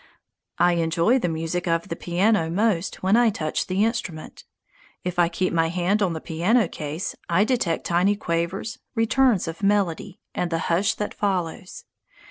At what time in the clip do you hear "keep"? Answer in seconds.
5.29-5.53